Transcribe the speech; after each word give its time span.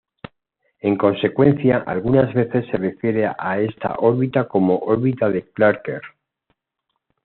En 0.79 0.97
consecuencia, 0.97 1.83
algunas 1.85 2.33
veces 2.33 2.65
se 2.71 2.77
refiere 2.77 3.27
a 3.37 3.59
esta 3.59 3.95
órbita 3.99 4.47
como 4.47 4.79
órbita 4.79 5.29
de 5.29 5.43
Clarke. 5.51 5.99